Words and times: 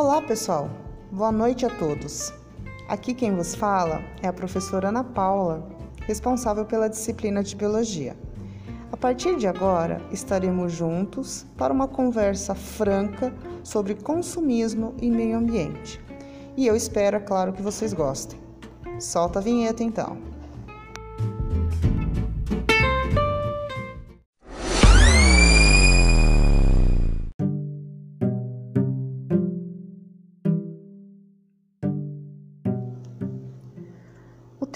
Olá, 0.00 0.22
pessoal. 0.22 0.70
Boa 1.10 1.32
noite 1.32 1.66
a 1.66 1.70
todos. 1.70 2.32
Aqui 2.88 3.12
quem 3.12 3.34
vos 3.34 3.56
fala 3.56 4.00
é 4.22 4.28
a 4.28 4.32
professora 4.32 4.90
Ana 4.90 5.02
Paula, 5.02 5.68
responsável 6.06 6.64
pela 6.64 6.88
disciplina 6.88 7.42
de 7.42 7.56
biologia. 7.56 8.16
A 8.92 8.96
partir 8.96 9.36
de 9.36 9.48
agora, 9.48 10.00
estaremos 10.12 10.70
juntos 10.70 11.44
para 11.56 11.72
uma 11.72 11.88
conversa 11.88 12.54
franca 12.54 13.34
sobre 13.64 13.96
consumismo 13.96 14.94
e 15.02 15.10
meio 15.10 15.36
ambiente. 15.36 16.00
E 16.56 16.64
eu 16.64 16.76
espero, 16.76 17.16
é 17.16 17.20
claro, 17.20 17.52
que 17.52 17.60
vocês 17.60 17.92
gostem. 17.92 18.38
Solta 19.00 19.40
a 19.40 19.42
vinheta 19.42 19.82
então. 19.82 20.16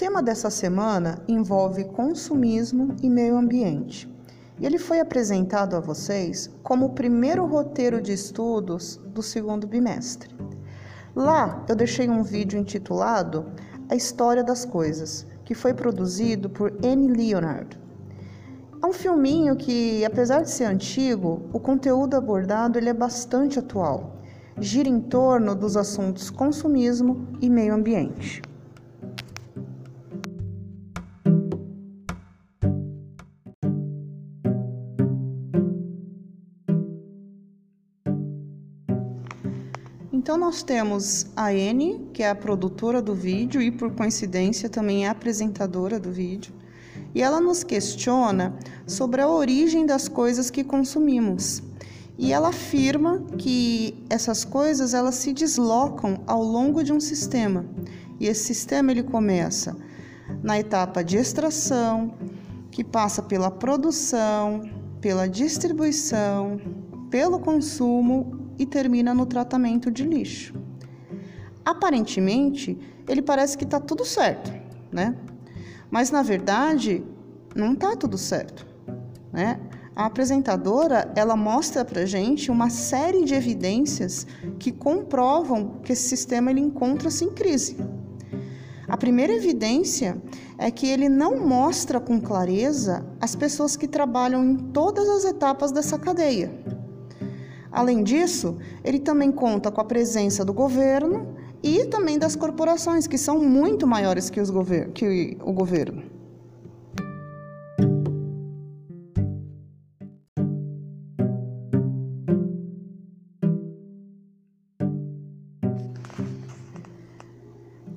Tema 0.03 0.21
dessa 0.21 0.49
semana 0.49 1.23
envolve 1.29 1.85
consumismo 1.85 2.93
e 3.01 3.09
meio 3.09 3.37
ambiente. 3.37 4.13
E 4.59 4.65
ele 4.65 4.77
foi 4.77 4.99
apresentado 4.99 5.77
a 5.77 5.79
vocês 5.79 6.51
como 6.61 6.87
o 6.87 6.89
primeiro 6.89 7.45
roteiro 7.45 8.01
de 8.01 8.11
estudos 8.11 8.99
do 9.13 9.21
segundo 9.21 9.65
bimestre. 9.65 10.35
Lá 11.15 11.63
eu 11.69 11.75
deixei 11.77 12.09
um 12.09 12.21
vídeo 12.21 12.59
intitulado 12.59 13.45
A 13.87 13.95
História 13.95 14.43
das 14.43 14.65
Coisas, 14.65 15.25
que 15.45 15.55
foi 15.55 15.73
produzido 15.73 16.49
por 16.49 16.73
Anne 16.83 17.07
Leonard. 17.07 17.79
É 18.83 18.85
um 18.85 18.91
filminho 18.91 19.55
que, 19.55 20.03
apesar 20.03 20.41
de 20.41 20.49
ser 20.49 20.65
antigo, 20.65 21.43
o 21.53 21.61
conteúdo 21.61 22.17
abordado 22.17 22.77
ele 22.77 22.89
é 22.89 22.93
bastante 22.93 23.57
atual. 23.57 24.17
Gira 24.59 24.89
em 24.89 24.99
torno 24.99 25.55
dos 25.55 25.77
assuntos 25.77 26.29
consumismo 26.29 27.25
e 27.39 27.49
meio 27.49 27.73
ambiente. 27.73 28.41
Então 40.23 40.37
nós 40.37 40.63
temos 40.63 41.25
a 41.35 41.47
Anne, 41.47 42.07
que 42.13 42.23
é 42.23 42.29
a 42.29 42.33
produtora 42.33 43.01
do 43.01 43.13
vídeo 43.13 43.61
e 43.61 43.69
por 43.69 43.91
coincidência 43.91 44.69
também 44.69 45.05
é 45.05 45.09
apresentadora 45.09 45.99
do 45.99 46.13
vídeo, 46.13 46.53
e 47.13 47.21
ela 47.21 47.41
nos 47.41 47.61
questiona 47.61 48.57
sobre 48.87 49.19
a 49.19 49.27
origem 49.27 49.85
das 49.85 50.07
coisas 50.07 50.49
que 50.49 50.63
consumimos. 50.63 51.61
E 52.17 52.31
ela 52.31 52.47
afirma 52.47 53.21
que 53.37 54.01
essas 54.09 54.45
coisas 54.45 54.93
elas 54.93 55.15
se 55.15 55.33
deslocam 55.33 56.23
ao 56.25 56.41
longo 56.41 56.85
de 56.85 56.93
um 56.93 57.01
sistema. 57.01 57.65
E 58.17 58.25
esse 58.25 58.45
sistema 58.45 58.91
ele 58.91 59.03
começa 59.03 59.75
na 60.41 60.57
etapa 60.57 61.03
de 61.03 61.17
extração, 61.17 62.13
que 62.71 62.81
passa 62.81 63.21
pela 63.21 63.51
produção, 63.51 64.61
pela 65.01 65.27
distribuição, 65.27 66.61
pelo 67.09 67.39
consumo 67.41 68.42
e 68.57 68.65
termina 68.65 69.13
no 69.13 69.25
tratamento 69.25 69.91
de 69.91 70.03
lixo. 70.03 70.53
Aparentemente, 71.65 72.77
ele 73.07 73.21
parece 73.21 73.57
que 73.57 73.63
está 73.63 73.79
tudo 73.79 74.03
certo, 74.05 74.51
né? 74.91 75.15
Mas 75.89 76.11
na 76.11 76.21
verdade, 76.21 77.03
não 77.55 77.73
está 77.73 77.95
tudo 77.95 78.17
certo, 78.17 78.65
né? 79.31 79.59
A 79.95 80.05
apresentadora 80.05 81.11
ela 81.15 81.35
mostra 81.35 81.85
para 81.85 82.05
gente 82.05 82.49
uma 82.49 82.69
série 82.69 83.23
de 83.25 83.35
evidências 83.35 84.25
que 84.57 84.71
comprovam 84.71 85.79
que 85.83 85.93
esse 85.93 86.09
sistema 86.09 86.49
ele 86.49 86.61
encontra-se 86.61 87.23
em 87.23 87.29
crise. 87.29 87.77
A 88.87 88.97
primeira 88.97 89.33
evidência 89.33 90.21
é 90.57 90.71
que 90.71 90.87
ele 90.87 91.07
não 91.09 91.45
mostra 91.45 91.99
com 91.99 92.19
clareza 92.19 93.05
as 93.21 93.35
pessoas 93.35 93.75
que 93.75 93.87
trabalham 93.87 94.43
em 94.43 94.55
todas 94.55 95.07
as 95.07 95.25
etapas 95.25 95.71
dessa 95.71 95.97
cadeia. 95.97 96.51
Além 97.73 98.03
disso, 98.03 98.59
ele 98.83 98.99
também 98.99 99.31
conta 99.31 99.71
com 99.71 99.81
a 99.81 99.83
presença 99.83 100.45
do 100.45 100.53
governo 100.53 101.35
e 101.63 101.85
também 101.85 102.19
das 102.19 102.35
corporações, 102.35 103.07
que 103.07 103.17
são 103.17 103.39
muito 103.39 103.87
maiores 103.87 104.29
que, 104.29 104.39
gover 104.43 104.91
que 104.91 105.35
o 105.43 105.51
governo. 105.51 106.03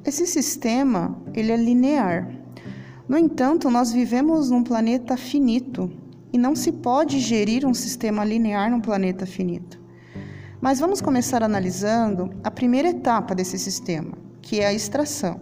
Esse 0.06 0.26
sistema 0.26 1.20
ele 1.34 1.52
é 1.52 1.56
linear. 1.56 2.34
No 3.06 3.18
entanto, 3.18 3.70
nós 3.70 3.92
vivemos 3.92 4.50
num 4.50 4.62
planeta 4.62 5.18
finito 5.18 5.90
e 6.36 6.38
não 6.38 6.54
se 6.54 6.70
pode 6.70 7.18
gerir 7.18 7.64
um 7.64 7.72
sistema 7.72 8.22
linear 8.22 8.70
num 8.70 8.78
planeta 8.78 9.24
finito. 9.24 9.80
Mas 10.60 10.78
vamos 10.78 11.00
começar 11.00 11.42
analisando 11.42 12.30
a 12.44 12.50
primeira 12.50 12.88
etapa 12.90 13.34
desse 13.34 13.58
sistema, 13.58 14.12
que 14.42 14.60
é 14.60 14.66
a 14.66 14.74
extração. 14.74 15.40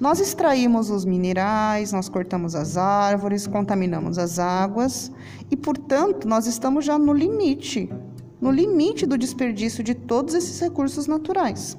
Nós 0.00 0.18
extraímos 0.18 0.90
os 0.90 1.04
minerais, 1.04 1.92
nós 1.92 2.08
cortamos 2.08 2.56
as 2.56 2.76
árvores, 2.76 3.46
contaminamos 3.46 4.18
as 4.18 4.40
águas 4.40 5.12
e, 5.48 5.56
portanto, 5.56 6.26
nós 6.26 6.48
estamos 6.48 6.84
já 6.84 6.98
no 6.98 7.12
limite, 7.12 7.88
no 8.40 8.50
limite 8.50 9.06
do 9.06 9.16
desperdício 9.16 9.84
de 9.84 9.94
todos 9.94 10.34
esses 10.34 10.58
recursos 10.58 11.06
naturais. 11.06 11.78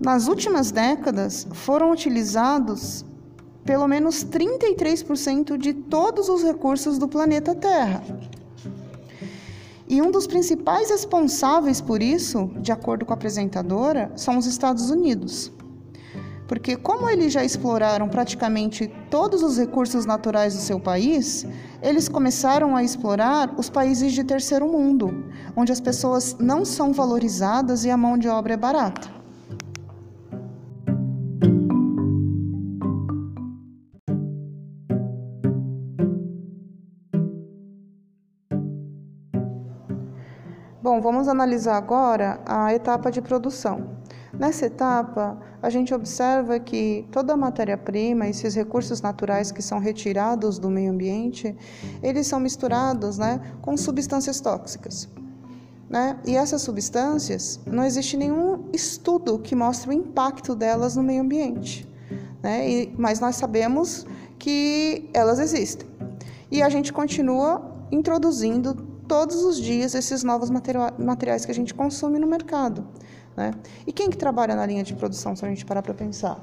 Nas 0.00 0.28
últimas 0.28 0.70
décadas, 0.70 1.46
foram 1.52 1.92
utilizados 1.92 3.04
pelo 3.64 3.86
menos 3.86 4.24
33% 4.24 5.56
de 5.56 5.72
todos 5.74 6.28
os 6.28 6.42
recursos 6.42 6.98
do 6.98 7.08
planeta 7.08 7.54
Terra. 7.54 8.02
E 9.88 10.00
um 10.00 10.10
dos 10.10 10.26
principais 10.26 10.88
responsáveis 10.88 11.80
por 11.80 12.00
isso, 12.00 12.48
de 12.58 12.70
acordo 12.70 13.04
com 13.04 13.12
a 13.12 13.16
apresentadora, 13.16 14.12
são 14.14 14.38
os 14.38 14.46
Estados 14.46 14.88
Unidos. 14.88 15.50
Porque, 16.46 16.76
como 16.76 17.08
eles 17.10 17.32
já 17.32 17.44
exploraram 17.44 18.08
praticamente 18.08 18.88
todos 19.10 19.42
os 19.42 19.56
recursos 19.56 20.06
naturais 20.06 20.54
do 20.54 20.60
seu 20.60 20.78
país, 20.78 21.44
eles 21.82 22.08
começaram 22.08 22.76
a 22.76 22.84
explorar 22.84 23.52
os 23.56 23.68
países 23.68 24.12
de 24.12 24.22
terceiro 24.22 24.68
mundo, 24.68 25.24
onde 25.56 25.72
as 25.72 25.80
pessoas 25.80 26.36
não 26.38 26.64
são 26.64 26.92
valorizadas 26.92 27.84
e 27.84 27.90
a 27.90 27.96
mão 27.96 28.16
de 28.16 28.28
obra 28.28 28.54
é 28.54 28.56
barata. 28.56 29.09
Vamos 41.00 41.28
analisar 41.28 41.76
agora 41.76 42.40
a 42.44 42.74
etapa 42.74 43.10
de 43.10 43.22
produção. 43.22 43.98
Nessa 44.32 44.66
etapa, 44.66 45.38
a 45.62 45.70
gente 45.70 45.92
observa 45.92 46.58
que 46.60 47.06
toda 47.10 47.32
a 47.32 47.36
matéria-prima, 47.36 48.28
esses 48.28 48.54
recursos 48.54 49.00
naturais 49.00 49.50
que 49.50 49.62
são 49.62 49.78
retirados 49.78 50.58
do 50.58 50.70
meio 50.70 50.92
ambiente, 50.92 51.56
eles 52.02 52.26
são 52.26 52.38
misturados 52.38 53.18
né, 53.18 53.40
com 53.62 53.76
substâncias 53.76 54.40
tóxicas. 54.40 55.08
Né? 55.88 56.18
E 56.24 56.36
essas 56.36 56.62
substâncias, 56.62 57.58
não 57.66 57.84
existe 57.84 58.16
nenhum 58.16 58.68
estudo 58.72 59.38
que 59.38 59.56
mostre 59.56 59.90
o 59.90 59.92
impacto 59.92 60.54
delas 60.54 60.96
no 60.96 61.02
meio 61.02 61.22
ambiente. 61.22 61.88
Né? 62.42 62.70
E, 62.70 62.94
mas 62.96 63.18
nós 63.20 63.36
sabemos 63.36 64.06
que 64.38 65.10
elas 65.12 65.38
existem. 65.38 65.88
E 66.50 66.62
a 66.62 66.68
gente 66.68 66.92
continua 66.92 67.86
introduzindo 67.90 68.89
todos 69.10 69.42
os 69.42 69.56
dias 69.56 69.92
esses 69.96 70.22
novos 70.22 70.50
materiais 70.50 71.44
que 71.44 71.50
a 71.50 71.54
gente 71.54 71.74
consome 71.74 72.16
no 72.16 72.28
mercado. 72.28 72.86
Né? 73.36 73.50
E 73.84 73.92
quem 73.92 74.08
que 74.08 74.16
trabalha 74.16 74.54
na 74.54 74.64
linha 74.64 74.84
de 74.84 74.94
produção, 74.94 75.34
se 75.34 75.44
a 75.44 75.48
gente 75.48 75.66
parar 75.66 75.82
para 75.82 75.92
pensar? 75.92 76.38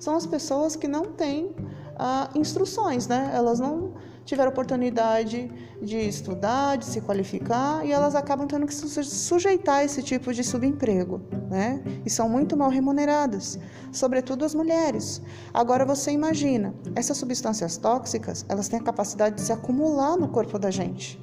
São 0.00 0.16
as 0.16 0.26
pessoas 0.26 0.74
que 0.74 0.88
não 0.88 1.04
têm 1.04 1.54
ah, 1.96 2.28
instruções, 2.34 3.06
né? 3.06 3.30
Elas 3.32 3.60
não 3.60 3.94
tiveram 4.24 4.50
oportunidade 4.50 5.48
de 5.80 5.96
estudar, 5.96 6.76
de 6.76 6.86
se 6.86 7.00
qualificar 7.00 7.86
e 7.86 7.92
elas 7.92 8.16
acabam 8.16 8.48
tendo 8.48 8.66
que 8.66 8.74
se 8.74 9.04
sujeitar 9.04 9.76
a 9.76 9.84
esse 9.84 10.02
tipo 10.02 10.34
de 10.34 10.42
subemprego, 10.42 11.20
né? 11.48 11.80
E 12.04 12.10
são 12.10 12.28
muito 12.28 12.56
mal 12.56 12.68
remuneradas, 12.68 13.60
sobretudo 13.92 14.44
as 14.44 14.56
mulheres. 14.56 15.22
Agora 15.54 15.84
você 15.84 16.10
imagina, 16.10 16.74
essas 16.96 17.16
substâncias 17.16 17.76
tóxicas, 17.76 18.44
elas 18.48 18.68
têm 18.68 18.80
a 18.80 18.82
capacidade 18.82 19.36
de 19.36 19.42
se 19.42 19.52
acumular 19.52 20.16
no 20.16 20.28
corpo 20.28 20.58
da 20.58 20.70
gente 20.70 21.20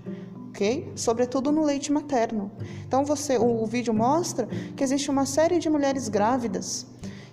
ok? 0.56 0.94
Sobretudo 0.96 1.52
no 1.52 1.64
leite 1.64 1.92
materno. 1.92 2.50
Então 2.88 3.04
você, 3.04 3.38
o 3.38 3.66
vídeo 3.66 3.94
mostra 3.94 4.48
que 4.76 4.84
existe 4.84 5.12
uma 5.12 5.26
série 5.26 5.60
de 5.60 5.70
mulheres 5.70 6.08
grávidas 6.08 6.88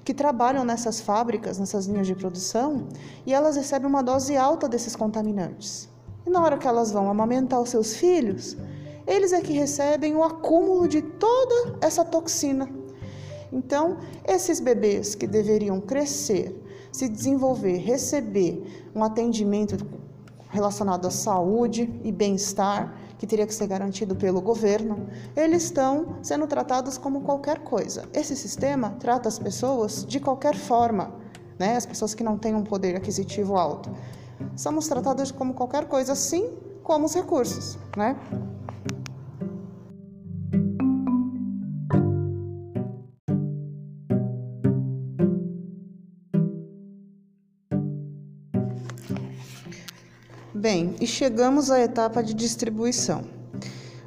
que 0.05 0.13
trabalham 0.13 0.65
nessas 0.65 1.01
fábricas, 1.01 1.57
nessas 1.57 1.87
linhas 1.87 2.09
de 2.09 2.17
produção, 2.17 2.89
e 3.25 3.33
elas 3.33 3.55
recebem 3.55 3.89
uma 3.89 4.03
dose 4.03 4.37
alta 4.37 4.69
desses 4.69 4.97
contaminantes. 4.97 5.89
E 6.27 6.31
na 6.31 6.43
hora 6.43 6.59
que 6.59 6.67
elas 6.67 6.91
vão 6.91 7.09
amamentar 7.09 7.61
os 7.61 7.71
seus 7.71 7.95
filhos, 7.95 8.57
eles 9.07 9.33
é 9.33 9.41
que 9.41 9.53
recebem 9.53 10.17
o 10.17 10.25
acúmulo 10.25 10.89
de 10.89 11.03
toda 11.03 11.79
essa 11.81 12.05
toxina. 12.05 12.69
Então, 13.53 13.99
esses 14.27 14.59
bebês 14.59 15.15
que 15.15 15.29
deveriam 15.29 15.81
crescer, 15.81 16.61
se 16.91 17.09
desenvolver, 17.09 17.77
receber 17.77 18.91
um 18.93 19.05
atendimento 19.05 19.77
relacionado 20.49 21.07
à 21.07 21.11
saúde 21.11 21.89
e 22.03 22.11
bem-estar, 22.11 23.02
que 23.23 23.27
teria 23.29 23.47
que 23.47 23.55
ser 23.55 23.69
garantido 23.69 24.17
pelo 24.17 24.41
governo, 24.41 25.07
eles 25.37 25.63
estão 25.63 26.17
sendo 26.25 26.45
tratados 26.49 26.99
como 26.99 27.21
qualquer 27.21 27.61
coisa. 27.61 28.03
Esse 28.13 28.35
sistema 28.35 28.97
trata 28.99 29.29
as 29.29 29.39
pessoas 29.39 30.05
de 30.05 30.19
qualquer 30.19 30.57
forma, 30.57 31.15
né? 31.57 31.77
as 31.77 31.87
pessoas 31.87 32.15
que 32.17 32.25
não 32.25 32.37
têm 32.37 32.53
um 32.53 32.65
poder 32.65 32.97
aquisitivo 32.97 33.57
alto. 33.57 33.95
Somos 34.57 34.89
tratados 34.89 35.31
como 35.31 35.55
qualquer 35.55 35.85
coisa, 35.85 36.15
assim 36.15 36.53
como 36.83 37.07
os 37.07 37.15
recursos. 37.15 37.79
Né? 37.97 38.17
Bem, 50.63 50.95
e 51.01 51.09
chegamos 51.09 51.73
à 51.73 51.81
etapa 51.81 52.23
de 52.23 52.33
distribuição. 52.33 53.25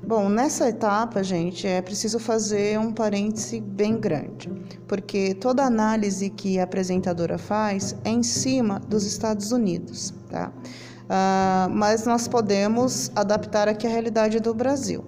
Bom, 0.02 0.30
nessa 0.30 0.70
etapa, 0.70 1.22
gente, 1.22 1.68
é 1.68 1.82
preciso 1.82 2.18
fazer 2.18 2.80
um 2.80 2.94
parêntese 2.94 3.60
bem 3.60 4.00
grande, 4.00 4.50
porque 4.88 5.34
toda 5.34 5.66
análise 5.66 6.30
que 6.30 6.58
a 6.58 6.64
apresentadora 6.64 7.38
faz 7.38 7.94
é 8.06 8.10
em 8.10 8.24
cima 8.24 8.80
dos 8.80 9.04
Estados 9.04 9.52
Unidos, 9.52 10.14
tá? 10.32 10.50
Uh, 10.50 11.70
mas 11.72 12.06
nós 12.06 12.26
podemos 12.26 13.12
adaptar 13.14 13.68
aqui 13.68 13.86
a 13.86 13.90
realidade 13.90 14.40
do 14.40 14.54
Brasil, 14.54 15.04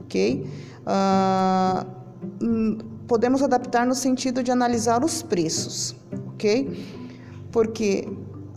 ok? 0.00 0.50
Uh, 0.82 1.86
podemos 3.06 3.40
adaptar 3.40 3.86
no 3.86 3.94
sentido 3.94 4.42
de 4.42 4.50
analisar 4.50 5.04
os 5.04 5.22
preços, 5.22 5.94
ok? 6.34 6.76
Porque 7.52 8.08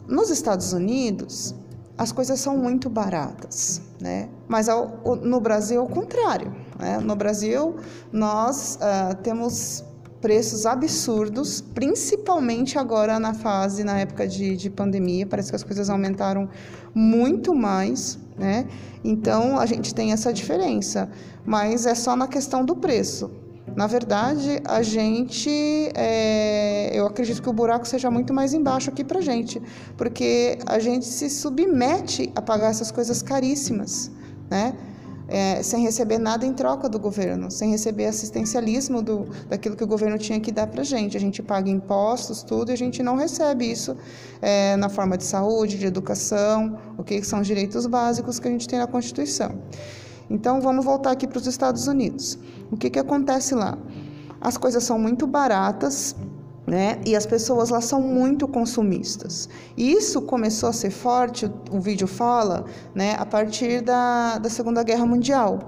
nos 0.08 0.32
Estados 0.32 0.74
Unidos, 0.74 1.54
as 1.98 2.12
coisas 2.12 2.40
são 2.40 2.58
muito 2.58 2.90
baratas, 2.90 3.82
né? 4.00 4.30
Mas 4.48 4.68
ao, 4.68 4.88
no 5.22 5.40
Brasil, 5.40 5.82
ao 5.82 5.88
contrário. 5.88 6.56
Né? 6.80 7.00
No 7.00 7.16
Brasil, 7.16 7.76
nós 8.12 8.78
uh, 8.82 9.16
temos 9.22 9.84
preços 10.22 10.66
absurdos, 10.66 11.62
principalmente 11.62 12.78
agora 12.78 13.20
na 13.20 13.34
fase, 13.34 13.84
na 13.84 14.00
época 14.00 14.28
de, 14.28 14.56
de 14.56 14.70
pandemia, 14.70 15.26
parece 15.26 15.50
que 15.50 15.56
as 15.56 15.64
coisas 15.64 15.90
aumentaram 15.90 16.48
muito 16.94 17.56
mais, 17.56 18.20
né? 18.38 18.68
Então, 19.04 19.60
a 19.60 19.66
gente 19.66 19.96
tem 19.96 20.12
essa 20.12 20.32
diferença, 20.32 21.10
mas 21.44 21.88
é 21.88 21.96
só 21.96 22.16
na 22.16 22.28
questão 22.28 22.64
do 22.64 22.76
preço. 22.76 23.32
Na 23.76 23.88
verdade, 23.88 24.62
a 24.66 24.82
gente, 24.82 25.50
é, 25.96 26.92
eu 26.94 27.06
acredito 27.06 27.42
que 27.42 27.50
o 27.50 27.54
buraco 27.54 27.88
seja 27.88 28.12
muito 28.12 28.34
mais 28.34 28.54
embaixo 28.54 28.90
aqui 28.90 29.04
para 29.04 29.22
gente, 29.22 29.62
porque 29.96 30.58
a 30.66 30.78
gente 30.80 31.06
se 31.06 31.30
submete 31.30 32.32
a 32.36 32.42
pagar 32.42 32.72
essas 32.72 32.92
coisas 32.92 33.22
caríssimas, 33.22 34.12
né? 34.50 34.74
É, 35.28 35.64
sem 35.64 35.82
receber 35.82 36.18
nada 36.18 36.46
em 36.46 36.52
troca 36.52 36.90
do 36.90 37.00
governo, 37.00 37.50
sem 37.50 37.72
receber 37.72 38.06
assistencialismo 38.06 39.02
do, 39.02 39.30
daquilo 39.48 39.78
que 39.78 39.84
o 39.84 39.88
governo 39.88 40.18
tinha 40.18 40.38
que 40.42 40.52
dar 40.52 40.68
para 40.68 40.82
a 40.82 40.84
gente. 40.84 41.16
A 41.16 41.20
gente 41.22 41.42
paga 41.42 41.70
impostos, 41.70 42.44
tudo, 42.44 42.70
e 42.70 42.74
a 42.74 42.78
gente 42.78 43.02
não 43.02 43.16
recebe 43.16 43.72
isso 43.72 43.96
é, 44.42 44.76
na 44.76 44.90
forma 44.90 45.18
de 45.18 45.24
saúde, 45.24 45.78
de 45.78 45.86
educação, 45.86 46.78
o 46.98 47.04
que 47.04 47.24
são 47.24 47.42
direitos 47.42 47.86
básicos 47.86 48.40
que 48.40 48.48
a 48.50 48.52
gente 48.52 48.68
tem 48.68 48.78
na 48.78 48.88
Constituição. 48.88 49.58
Então 50.32 50.62
vamos 50.62 50.86
voltar 50.86 51.12
aqui 51.12 51.28
para 51.28 51.38
os 51.38 51.46
Estados 51.46 51.88
Unidos. 51.88 52.40
O 52.72 52.78
que, 52.78 52.90
que 52.90 52.98
acontece 52.98 53.54
lá? 53.54 53.78
As 54.40 54.58
coisas 54.58 54.82
são 54.84 54.98
muito 54.98 55.28
baratas, 55.28 56.16
né? 56.66 57.02
E 57.06 57.18
as 57.18 57.26
pessoas 57.26 57.70
lá 57.70 57.82
são 57.82 58.02
muito 58.02 58.48
consumistas. 58.48 59.50
E 59.76 59.92
isso 59.92 60.22
começou 60.22 60.70
a 60.70 60.74
ser 60.74 60.90
forte, 60.90 61.52
o, 61.70 61.82
vídeo 61.82 62.08
fala, 62.08 62.64
né? 62.96 63.16
A 63.20 63.26
partir 63.26 63.82
da, 63.82 64.38
da 64.38 64.50
Segunda 64.50 64.82
Guerra 64.84 65.06
Mundial. 65.06 65.60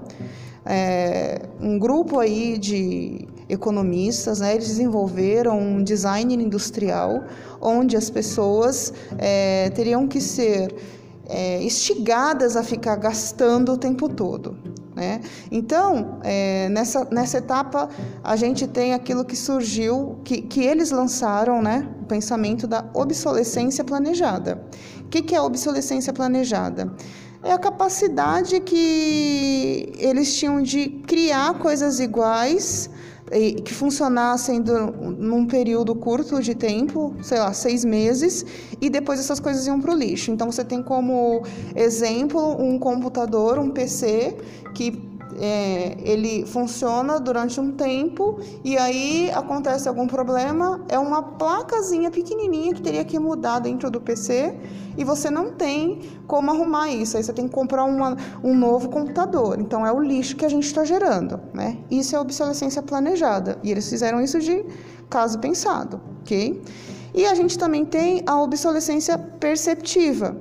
É, 0.65 1.41
um 1.59 1.77
grupo 1.77 2.19
aí 2.19 2.57
de 2.57 3.27
economistas, 3.49 4.39
né, 4.39 4.53
eles 4.53 4.67
desenvolveram 4.69 5.59
um 5.59 5.83
design 5.83 6.33
industrial 6.33 7.25
onde 7.61 7.97
as 7.97 8.09
pessoas 8.09 8.93
é, 9.17 9.69
teriam 9.71 10.07
que 10.07 10.21
ser 10.21 10.73
é, 11.33 11.63
instigadas 11.63 12.55
a 12.55 12.63
ficar 12.63 12.95
gastando 12.95 13.73
o 13.73 13.77
tempo 13.77 14.07
todo. 14.07 14.55
Né? 14.95 15.19
Então, 15.51 16.19
é, 16.23 16.69
nessa, 16.69 17.07
nessa 17.09 17.39
etapa, 17.39 17.89
a 18.23 18.35
gente 18.35 18.67
tem 18.67 18.93
aquilo 18.93 19.25
que 19.25 19.35
surgiu, 19.35 20.19
que, 20.23 20.43
que 20.43 20.61
eles 20.61 20.91
lançaram, 20.91 21.59
né? 21.59 21.89
o 22.03 22.05
pensamento 22.05 22.67
da 22.67 22.85
obsolescência 22.93 23.83
planejada. 23.83 24.63
O 24.99 25.07
que, 25.07 25.23
que 25.23 25.33
é 25.33 25.41
obsolescência 25.41 26.13
planejada? 26.13 26.93
É 27.41 27.51
a 27.51 27.57
capacidade 27.57 28.59
que 28.59 29.91
eles 29.97 30.35
tinham 30.37 30.61
de 30.61 30.87
criar 31.07 31.55
coisas 31.55 31.99
iguais 31.99 32.91
que 33.63 33.73
funcionassem 33.73 34.61
do, 34.61 34.91
num 34.91 35.45
período 35.45 35.95
curto 35.95 36.41
de 36.41 36.53
tempo, 36.53 37.15
sei 37.21 37.39
lá, 37.39 37.51
seis 37.53 37.83
meses, 37.83 38.45
e 38.79 38.89
depois 38.89 39.19
essas 39.19 39.39
coisas 39.39 39.65
iam 39.65 39.79
para 39.79 39.91
o 39.93 39.95
lixo. 39.95 40.31
Então 40.31 40.51
você 40.51 40.63
tem 40.63 40.83
como 40.83 41.43
exemplo 41.75 42.61
um 42.61 42.77
computador, 42.77 43.57
um 43.57 43.69
PC 43.69 44.35
que 44.73 44.91
é, 45.39 45.97
ele 46.01 46.45
funciona 46.45 47.19
durante 47.19 47.59
um 47.59 47.71
tempo 47.71 48.39
e 48.63 48.77
aí 48.77 49.31
acontece 49.31 49.87
algum 49.87 50.07
problema, 50.07 50.83
é 50.89 50.97
uma 50.97 51.21
placazinha 51.21 52.11
pequenininha 52.11 52.73
que 52.73 52.81
teria 52.81 53.03
que 53.03 53.17
mudar 53.19 53.59
dentro 53.59 53.89
do 53.89 53.99
PC 54.01 54.55
e 54.97 55.03
você 55.03 55.29
não 55.29 55.51
tem 55.51 55.99
como 56.27 56.51
arrumar 56.51 56.89
isso. 56.89 57.17
Aí 57.17 57.23
você 57.23 57.33
tem 57.33 57.47
que 57.47 57.53
comprar 57.53 57.83
uma, 57.83 58.17
um 58.43 58.55
novo 58.55 58.89
computador. 58.89 59.59
Então 59.59 59.85
é 59.85 59.91
o 59.91 59.99
lixo 59.99 60.35
que 60.35 60.45
a 60.45 60.49
gente 60.49 60.65
está 60.65 60.83
gerando, 60.83 61.39
né? 61.53 61.77
Isso 61.89 62.15
é 62.15 62.19
obsolescência 62.19 62.81
planejada 62.81 63.57
e 63.63 63.71
eles 63.71 63.89
fizeram 63.89 64.21
isso 64.21 64.39
de 64.39 64.65
caso 65.09 65.39
pensado, 65.39 66.01
ok? 66.21 66.61
E 67.13 67.25
a 67.25 67.35
gente 67.35 67.57
também 67.57 67.85
tem 67.85 68.23
a 68.25 68.41
obsolescência 68.41 69.17
perceptiva. 69.17 70.35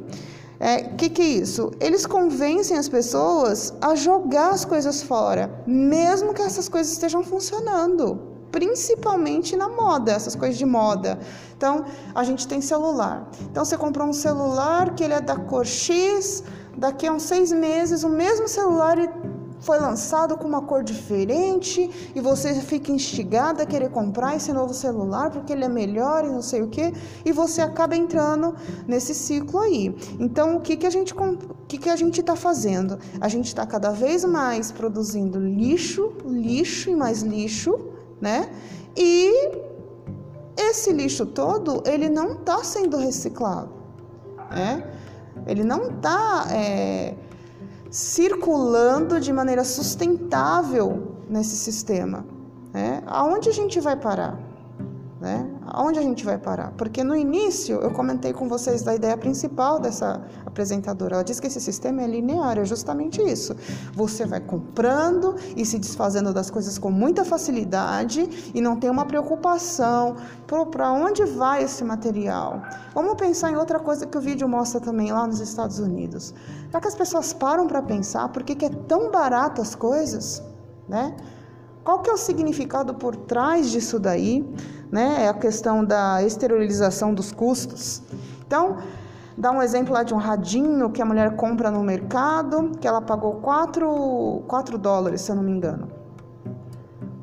O 0.63 0.65
é, 0.65 0.83
que, 0.97 1.09
que 1.11 1.21
é 1.21 1.27
isso? 1.27 1.73
Eles 1.81 2.07
convencem 2.07 2.77
as 2.79 2.89
pessoas 2.89 3.75
a 3.81 3.97
jogar 3.97 4.51
as 4.51 4.65
coisas 4.65 5.03
fora, 5.03 5.53
mesmo 5.67 6.33
que 6.33 6.41
essas 6.41 6.69
coisas 6.69 6.93
estejam 6.93 7.25
funcionando 7.25 8.31
principalmente 8.53 9.57
na 9.57 9.69
moda, 9.69 10.13
essas 10.13 10.37
coisas 10.37 10.59
de 10.59 10.67
moda. 10.67 11.19
Então, 11.57 11.87
a 12.15 12.23
gente 12.23 12.47
tem 12.47 12.61
celular. 12.61 13.29
Então, 13.51 13.65
você 13.65 13.79
comprou 13.79 14.07
um 14.07 14.13
celular 14.13 14.95
que 14.95 15.03
ele 15.03 15.15
é 15.15 15.21
da 15.23 15.37
cor 15.37 15.65
X, 15.65 16.45
daqui 16.77 17.07
a 17.07 17.13
uns 17.13 17.23
seis 17.23 17.51
meses, 17.51 18.05
o 18.05 18.11
mesmo 18.11 18.47
celular 18.47 18.99
foi 19.63 19.79
lançado 19.79 20.37
com 20.37 20.47
uma 20.47 20.63
cor 20.63 20.83
diferente 20.83 21.89
e 22.15 22.21
você 22.21 22.55
fica 22.57 22.91
instigada 22.93 23.63
a 23.63 23.67
querer 23.67 23.91
comprar 23.91 24.37
esse 24.37 24.53
novo 24.53 24.75
celular 24.75 25.31
porque 25.31 25.53
ele 25.53 25.65
é 25.65 25.69
melhor 25.69 26.25
e 26.25 26.29
não 26.29 26.43
sei 26.43 26.63
o 26.63 26.69
que, 26.69 26.93
e 27.25 27.33
você 27.33 27.63
acaba 27.63 27.97
entrando 27.97 28.55
nesse 28.87 29.15
ciclo 29.15 29.61
aí. 29.61 29.95
Então, 30.19 30.57
o 30.57 30.61
que, 30.61 30.77
que 30.77 30.87
a 30.87 30.91
gente 30.91 31.15
o 31.15 31.67
que, 31.69 31.79
que 31.79 31.89
a 31.89 31.97
gente 31.97 32.21
está 32.21 32.37
fazendo? 32.37 32.99
A 33.21 33.29
gente 33.29 33.47
está 33.47 33.65
cada 33.65 33.91
vez 33.91 34.25
mais 34.25 34.71
produzindo 34.73 35.39
lixo, 35.39 36.13
lixo 36.27 36.91
e 36.91 36.97
mais 36.97 37.23
lixo, 37.23 37.79
né? 38.21 38.51
E 38.97 39.63
esse 40.57 40.93
lixo 40.93 41.25
todo 41.25 41.83
ele 41.87 42.11
não 42.11 42.33
está 42.33 42.63
sendo 42.65 42.97
reciclado, 42.97 43.71
né? 44.51 44.85
Ele 45.47 45.65
não 45.65 45.89
está 45.89 46.47
é, 46.51 47.15
circulando 47.93 49.21
de 49.21 49.31
maneira 49.33 49.65
sustentável 49.65 51.15
nesse 51.29 51.55
sistema. 51.57 52.25
Né? 52.73 53.03
Aonde 53.07 53.51
a 53.51 53.53
gente 53.53 53.79
vai 53.81 53.95
parar? 53.95 54.41
Né? 55.23 55.49
Aonde 55.69 56.01
a 56.01 56.03
gente 56.03 56.25
vai 56.25 56.37
parar? 56.37 56.73
Porque 56.73 57.05
no 57.05 57.15
início 57.15 57.77
eu 57.77 57.93
comentei 57.93 58.33
com 58.33 58.49
vocês 58.49 58.83
da 58.83 58.93
ideia 58.93 59.17
principal 59.17 59.79
dessa 59.79 60.21
apresentadora. 60.45 61.15
Ela 61.15 61.23
diz 61.23 61.39
que 61.39 61.47
esse 61.47 61.61
sistema 61.61 62.03
é 62.03 62.09
linear, 62.09 62.59
é 62.59 62.65
justamente 62.65 63.23
isso. 63.23 63.55
Você 63.95 64.27
vai 64.27 64.41
comprando 64.41 65.37
e 65.57 65.65
se 65.65 65.79
desfazendo 65.79 66.35
das 66.35 66.51
coisas 66.51 66.77
com 66.77 66.91
muita 66.91 67.25
facilidade 67.25 68.51
e 68.53 68.61
não 68.61 68.75
tem 68.75 68.91
uma 68.91 69.05
preocupação 69.05 70.17
para 70.49 70.91
onde 70.91 71.25
vai 71.25 71.63
esse 71.63 71.85
material. 71.85 72.61
Vamos 72.93 73.15
pensar 73.15 73.53
em 73.53 73.55
outra 73.55 73.79
coisa 73.79 74.05
que 74.05 74.19
o 74.19 74.21
vídeo 74.21 74.49
mostra 74.49 74.81
também 74.81 75.13
lá 75.13 75.25
nos 75.25 75.39
Estados 75.39 75.79
Unidos. 75.79 76.35
Será 76.67 76.81
que 76.81 76.89
as 76.89 76.97
pessoas 76.97 77.33
param 77.33 77.69
para 77.69 77.81
pensar 77.81 78.29
por 78.31 78.43
que, 78.43 78.57
que 78.57 78.65
é 78.65 78.71
tão 78.71 79.09
barato 79.09 79.63
as 79.63 79.77
coisas? 79.77 80.43
Né? 80.89 81.15
Qual 81.85 82.01
que 82.01 82.11
é 82.11 82.13
o 82.13 82.17
significado 82.17 82.95
por 82.95 83.17
trás 83.17 83.71
disso 83.71 83.99
daí? 83.99 84.45
Né? 84.91 85.25
É 85.25 85.29
a 85.29 85.35
questão 85.35 85.85
da 85.85 86.23
esterilização 86.23 87.13
dos 87.13 87.33
custos. 87.33 88.03
Então, 88.47 88.77
Dá 89.37 89.51
um 89.51 89.63
exemplo 89.63 89.95
lá 89.95 90.03
de 90.03 90.13
um 90.13 90.19
radinho 90.19 90.91
que 90.91 91.01
a 91.01 91.05
mulher 91.05 91.37
compra 91.37 91.71
no 91.71 91.83
mercado, 91.83 92.73
que 92.79 92.87
ela 92.87 93.01
pagou 93.01 93.37
4, 93.37 94.43
4 94.47 94.79
dólares, 94.79 95.23
se 95.23 95.33
eu 95.33 95.37
não 95.37 95.43
me 95.43 95.53
engano. 95.53 95.89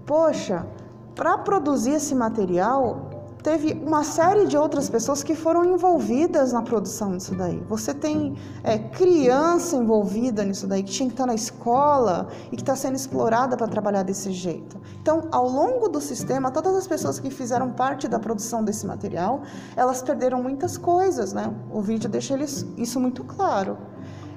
Poxa, 0.06 0.66
para 1.14 1.38
produzir 1.38 1.92
esse 1.92 2.16
material, 2.16 3.09
teve 3.44 3.74
uma 3.74 4.04
série 4.04 4.46
de 4.48 4.58
outras 4.58 4.90
pessoas 4.90 5.24
que 5.24 5.36
foram 5.36 5.66
envolvidas 5.66 6.52
na 6.52 6.62
produção 6.62 7.16
disso 7.16 7.36
daí. 7.36 7.62
Você 7.70 7.94
tem 7.94 8.36
é, 8.64 8.78
criança 8.78 9.76
envolvida 9.76 10.44
nisso 10.44 10.68
daí, 10.68 10.84
que 10.84 10.92
tinha 10.92 11.08
que 11.08 11.14
estar 11.14 11.26
na 11.26 11.36
escola 11.36 12.28
e 12.52 12.56
que 12.56 12.62
está 12.62 12.76
sendo 12.76 12.96
explorada 12.96 13.56
para 13.56 13.68
trabalhar 13.68 14.04
desse 14.04 14.32
jeito. 14.32 14.78
Então, 15.02 15.28
ao 15.32 15.48
longo 15.48 15.88
do 15.88 16.02
sistema, 16.02 16.52
todas 16.52 16.76
as 16.76 16.88
pessoas 16.88 17.20
que 17.20 17.30
fizeram 17.30 17.72
parte 17.72 18.08
da 18.08 18.20
produção 18.20 18.64
desse 18.64 18.86
material, 18.86 19.42
elas 19.76 20.02
perderam 20.02 20.42
muitas 20.42 20.78
coisas, 20.78 21.34
né? 21.34 21.54
O 21.72 21.82
vídeo 21.82 22.10
deixa 22.10 22.38
isso 22.78 23.00
muito 23.00 23.24
claro. 23.24 23.78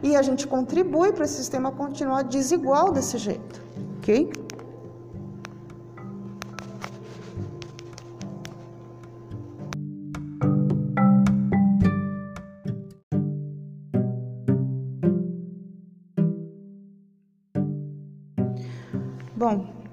E 0.03 0.17
a 0.17 0.23
gente 0.23 0.47
contribui 0.47 1.13
para 1.13 1.25
esse 1.25 1.35
sistema 1.35 1.71
continuar 1.71 2.23
desigual 2.23 2.91
desse 2.91 3.19
jeito, 3.19 3.63
ok? 3.99 4.31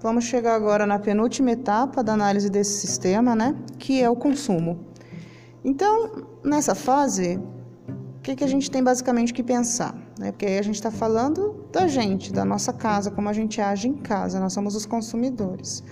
Vamos 0.10 0.24
chegar 0.24 0.56
agora 0.56 0.88
na 0.88 0.98
penúltima 0.98 1.52
etapa 1.52 2.04
da 2.04 2.14
análise 2.14 2.50
desse 2.50 2.80
sistema, 2.80 3.36
né? 3.36 3.56
Que 3.78 4.02
é 4.02 4.10
o 4.10 4.16
consumo. 4.16 4.80
Então, 5.64 6.26
nessa 6.44 6.74
fase, 6.74 7.40
o 8.18 8.22
que, 8.24 8.36
que 8.36 8.44
a 8.44 8.48
gente 8.48 8.72
tem 8.72 8.84
basicamente 8.84 9.32
que 9.32 9.44
pensar? 9.44 9.94
Né? 10.18 10.32
Porque 10.32 10.48
aí 10.48 10.58
a 10.58 10.64
gente 10.64 10.76
está 10.76 10.90
falando 10.90 11.64
da 11.72 11.88
gente, 11.88 12.34
da 12.34 12.44
nossa 12.44 12.74
casa, 12.74 13.12
como 13.12 13.30
a 13.30 13.34
gente 13.34 13.62
age 13.62 13.88
em 13.88 13.98
casa, 13.98 14.40
nós 14.40 14.52
somos 14.52 14.76
os 14.76 14.84
consumidores. 14.84 15.84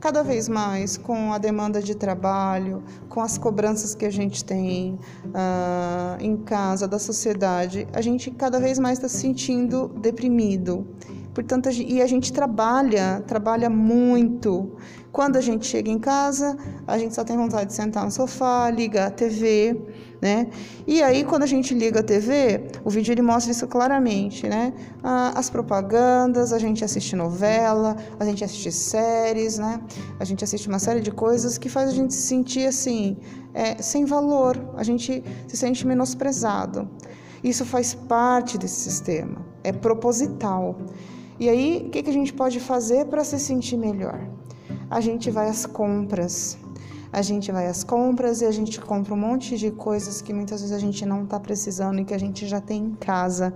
Cada 0.00 0.22
vez 0.22 0.50
mais, 0.50 0.98
com 0.98 1.32
a 1.32 1.38
demanda 1.38 1.80
de 1.80 1.94
trabalho, 1.94 2.84
com 3.08 3.22
as 3.22 3.38
cobranças 3.38 3.94
que 3.94 4.04
a 4.04 4.10
gente 4.10 4.44
tem 4.44 4.98
uh, 5.24 6.20
em 6.20 6.36
casa, 6.36 6.86
da 6.86 6.98
sociedade, 6.98 7.88
a 7.94 8.02
gente 8.02 8.30
cada 8.30 8.60
vez 8.60 8.78
mais 8.78 8.98
está 8.98 9.08
se 9.08 9.16
sentindo 9.16 9.88
deprimido. 9.96 10.86
Portanto, 11.36 11.68
e 11.68 12.00
a 12.00 12.06
gente 12.06 12.32
trabalha, 12.32 13.22
trabalha 13.26 13.68
muito. 13.68 14.74
Quando 15.12 15.36
a 15.36 15.40
gente 15.42 15.66
chega 15.66 15.90
em 15.90 15.98
casa, 15.98 16.56
a 16.86 16.96
gente 16.96 17.14
só 17.14 17.24
tem 17.24 17.36
vontade 17.36 17.66
de 17.66 17.74
sentar 17.74 18.06
no 18.06 18.10
sofá, 18.10 18.70
ligar 18.70 19.08
a 19.08 19.10
TV, 19.10 19.78
né? 20.18 20.48
E 20.86 21.02
aí, 21.02 21.24
quando 21.24 21.42
a 21.42 21.46
gente 21.46 21.74
liga 21.74 22.00
a 22.00 22.02
TV, 22.02 22.70
o 22.82 22.88
vídeo 22.88 23.12
ele 23.12 23.20
mostra 23.20 23.52
isso 23.52 23.66
claramente, 23.66 24.48
né? 24.48 24.72
As 25.02 25.50
propagandas, 25.50 26.54
a 26.54 26.58
gente 26.58 26.82
assiste 26.82 27.14
novela, 27.14 27.94
a 28.18 28.24
gente 28.24 28.42
assiste 28.42 28.72
séries, 28.72 29.58
né? 29.58 29.82
A 30.18 30.24
gente 30.24 30.42
assiste 30.42 30.66
uma 30.68 30.78
série 30.78 31.02
de 31.02 31.10
coisas 31.10 31.58
que 31.58 31.68
faz 31.68 31.90
a 31.90 31.92
gente 31.92 32.14
se 32.14 32.22
sentir 32.22 32.66
assim, 32.66 33.18
é, 33.52 33.76
sem 33.82 34.06
valor, 34.06 34.58
a 34.74 34.82
gente 34.82 35.22
se 35.46 35.56
sente 35.58 35.86
menosprezado. 35.86 36.88
Isso 37.44 37.66
faz 37.66 37.92
parte 37.92 38.56
desse 38.56 38.80
sistema, 38.80 39.44
é 39.62 39.70
proposital. 39.70 40.78
E 41.38 41.48
aí, 41.48 41.84
o 41.86 41.90
que, 41.90 42.02
que 42.02 42.10
a 42.10 42.12
gente 42.12 42.32
pode 42.32 42.58
fazer 42.60 43.06
para 43.06 43.22
se 43.22 43.38
sentir 43.38 43.76
melhor? 43.76 44.26
A 44.90 45.00
gente 45.00 45.30
vai 45.30 45.48
às 45.48 45.66
compras. 45.66 46.56
A 47.12 47.20
gente 47.22 47.52
vai 47.52 47.66
às 47.66 47.84
compras 47.84 48.40
e 48.40 48.46
a 48.46 48.50
gente 48.50 48.80
compra 48.80 49.12
um 49.12 49.18
monte 49.18 49.56
de 49.58 49.70
coisas 49.70 50.22
que 50.22 50.32
muitas 50.32 50.60
vezes 50.60 50.74
a 50.74 50.78
gente 50.78 51.04
não 51.04 51.24
está 51.24 51.38
precisando 51.38 52.00
e 52.00 52.04
que 52.04 52.14
a 52.14 52.18
gente 52.18 52.46
já 52.46 52.60
tem 52.60 52.84
em 52.84 52.94
casa. 52.94 53.54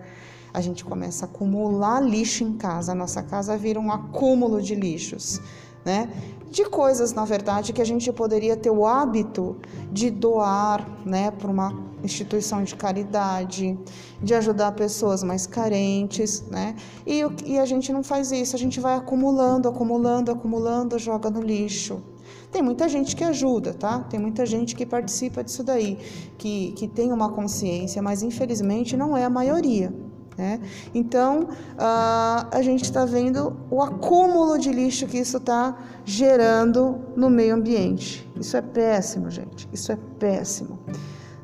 A 0.53 0.61
gente 0.61 0.85
começa 0.85 1.25
a 1.25 1.29
acumular 1.29 2.01
lixo 2.01 2.45
em 2.45 2.55
casa. 2.55 2.93
A 2.93 2.95
nossa 2.95 3.23
casa 3.23 3.57
vira 3.57 3.81
um 3.81 3.91
acúmulo 3.91 4.61
de 4.61 4.75
lixos, 4.75 5.41
né? 5.85 6.09
De 6.51 6.65
coisas, 6.65 7.13
na 7.13 7.25
verdade, 7.25 7.73
que 7.73 7.81
a 7.81 7.85
gente 7.85 8.13
poderia 8.13 8.57
ter 8.57 8.71
o 8.71 8.85
hábito 8.85 9.57
de 9.93 10.11
doar, 10.11 10.85
né, 11.07 11.31
para 11.31 11.49
uma 11.49 11.91
instituição 12.03 12.65
de 12.65 12.75
caridade, 12.75 13.79
de 14.21 14.35
ajudar 14.35 14.73
pessoas 14.73 15.23
mais 15.23 15.47
carentes, 15.47 16.43
né? 16.51 16.75
E, 17.07 17.23
e 17.47 17.59
a 17.59 17.65
gente 17.65 17.93
não 17.93 18.03
faz 18.03 18.33
isso, 18.33 18.57
a 18.57 18.59
gente 18.59 18.81
vai 18.81 18.97
acumulando, 18.97 19.69
acumulando, 19.69 20.33
acumulando, 20.33 20.99
joga 20.99 21.31
no 21.31 21.41
lixo. 21.41 22.03
Tem 22.51 22.63
muita 22.63 22.89
gente 22.89 23.15
que 23.15 23.23
ajuda, 23.23 23.73
tá? 23.73 24.01
Tem 24.01 24.19
muita 24.19 24.45
gente 24.45 24.75
que 24.75 24.85
participa 24.85 25.45
disso 25.45 25.63
daí, 25.63 25.99
que, 26.37 26.73
que 26.73 26.89
tem 26.89 27.13
uma 27.13 27.29
consciência, 27.29 28.03
mas 28.03 28.25
infelizmente 28.25 28.97
não 28.97 29.17
é 29.17 29.25
a 29.25 29.31
maioria. 29.31 29.95
Né? 30.37 30.61
Então, 30.95 31.43
uh, 31.43 32.47
a 32.51 32.63
gente 32.63 32.85
está 32.85 33.05
vendo 33.05 33.57
o 33.71 33.83
acúmulo 33.83 34.59
de 34.59 34.73
lixo 34.73 35.07
que 35.07 35.19
isso 35.19 35.37
está 35.37 35.77
gerando 36.05 36.99
no 37.17 37.29
meio 37.29 37.55
ambiente. 37.55 38.31
Isso 38.37 38.57
é 38.57 38.63
péssimo, 38.63 39.31
gente. 39.31 39.69
Isso 39.73 39.93
é 39.93 39.99
péssimo. 40.19 40.79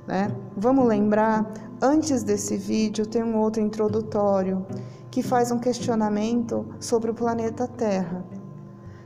Né? 0.06 0.30
Vamos 0.56 0.86
lembrar, 0.86 1.52
antes 1.82 2.22
desse 2.22 2.56
vídeo 2.56 3.06
tem 3.06 3.22
um 3.22 3.36
outro 3.36 3.60
introdutório 3.60 4.64
que 5.10 5.22
faz 5.22 5.50
um 5.50 5.58
questionamento 5.58 6.66
sobre 6.78 7.10
o 7.10 7.14
planeta 7.14 7.66
Terra. 7.66 8.24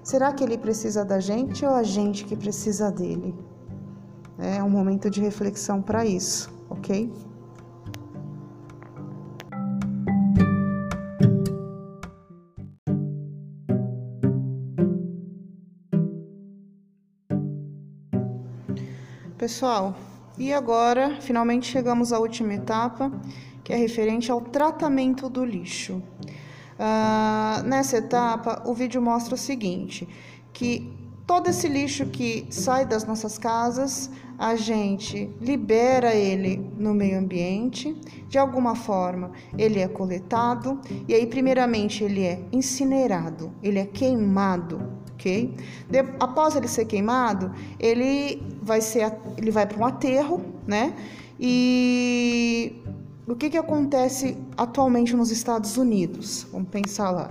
Será 0.02 0.32
que 0.32 0.42
ele 0.42 0.58
precisa 0.58 1.04
da 1.04 1.20
gente 1.20 1.64
ou 1.64 1.72
a 1.72 1.82
gente 1.82 2.24
que 2.24 2.36
precisa 2.36 2.90
dele? 2.90 3.34
É 4.38 4.62
um 4.62 4.70
momento 4.70 5.10
de 5.10 5.20
reflexão 5.20 5.82
para 5.82 6.04
isso, 6.04 6.50
ok? 6.68 7.12
Pessoal, 19.40 19.96
e 20.36 20.52
agora, 20.52 21.16
finalmente 21.22 21.66
chegamos 21.66 22.12
à 22.12 22.18
última 22.18 22.52
etapa, 22.52 23.10
que 23.64 23.72
é 23.72 23.76
referente 23.76 24.30
ao 24.30 24.42
tratamento 24.42 25.30
do 25.30 25.42
lixo. 25.42 26.02
Uh, 26.78 27.62
nessa 27.64 27.96
etapa, 27.96 28.62
o 28.66 28.74
vídeo 28.74 29.00
mostra 29.00 29.34
o 29.34 29.38
seguinte: 29.38 30.06
que 30.52 30.92
todo 31.26 31.48
esse 31.48 31.68
lixo 31.68 32.04
que 32.04 32.48
sai 32.50 32.84
das 32.84 33.06
nossas 33.06 33.38
casas, 33.38 34.10
a 34.38 34.56
gente 34.56 35.34
libera 35.40 36.14
ele 36.14 36.58
no 36.76 36.92
meio 36.92 37.18
ambiente, 37.18 37.94
de 38.28 38.36
alguma 38.36 38.74
forma 38.74 39.30
ele 39.56 39.80
é 39.80 39.88
coletado 39.88 40.78
e 41.08 41.14
aí 41.14 41.26
primeiramente 41.26 42.04
ele 42.04 42.24
é 42.24 42.42
incinerado, 42.52 43.54
ele 43.62 43.78
é 43.78 43.86
queimado 43.86 44.99
ok? 45.20 45.54
De, 45.88 45.98
após 46.18 46.56
ele 46.56 46.66
ser 46.66 46.86
queimado, 46.86 47.52
ele 47.78 48.42
vai 48.62 48.80
ser, 48.80 49.12
ele 49.36 49.50
vai 49.50 49.66
para 49.66 49.78
um 49.78 49.84
aterro, 49.84 50.40
né? 50.66 50.94
E 51.38 52.82
o 53.28 53.36
que, 53.36 53.50
que 53.50 53.58
acontece 53.58 54.36
atualmente 54.56 55.14
nos 55.14 55.30
Estados 55.30 55.76
Unidos? 55.76 56.46
Vamos 56.50 56.68
pensar 56.70 57.10
lá. 57.10 57.30